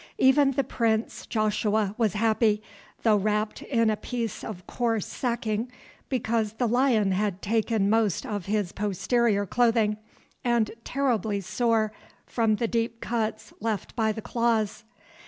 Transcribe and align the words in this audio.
Even 0.17 0.53
the 0.53 0.63
Prince 0.63 1.27
Joshua 1.27 1.93
was 1.95 2.13
happy, 2.13 2.63
though 3.03 3.17
wrapped 3.17 3.61
in 3.61 3.91
a 3.91 3.95
piece 3.95 4.43
of 4.43 4.65
coarse 4.65 5.05
sacking 5.05 5.71
because 6.09 6.53
the 6.53 6.67
lion 6.67 7.11
had 7.11 7.39
taken 7.43 7.87
most 7.87 8.25
of 8.25 8.47
his 8.47 8.71
posterior 8.71 9.45
clothing, 9.45 9.97
and 10.43 10.71
terribly 10.83 11.39
sore 11.39 11.91
from 12.25 12.55
the 12.55 12.67
deep 12.67 12.99
cuts 12.99 13.53
left 13.59 13.95
by 13.95 14.11
the 14.11 14.23
claws. 14.23 14.85